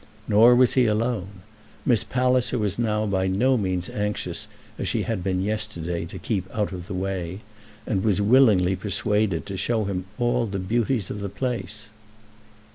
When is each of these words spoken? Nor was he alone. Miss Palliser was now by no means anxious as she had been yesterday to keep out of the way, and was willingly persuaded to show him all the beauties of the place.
Nor 0.27 0.55
was 0.55 0.73
he 0.73 0.87
alone. 0.87 1.43
Miss 1.85 2.03
Palliser 2.03 2.57
was 2.57 2.79
now 2.79 3.05
by 3.05 3.27
no 3.27 3.55
means 3.55 3.87
anxious 3.87 4.47
as 4.79 4.87
she 4.87 5.03
had 5.03 5.23
been 5.23 5.43
yesterday 5.43 6.05
to 6.05 6.17
keep 6.17 6.49
out 6.51 6.71
of 6.71 6.87
the 6.87 6.95
way, 6.95 7.41
and 7.85 8.03
was 8.03 8.19
willingly 8.19 8.75
persuaded 8.75 9.45
to 9.45 9.57
show 9.57 9.83
him 9.83 10.05
all 10.17 10.47
the 10.47 10.57
beauties 10.57 11.11
of 11.11 11.19
the 11.19 11.29
place. 11.29 11.89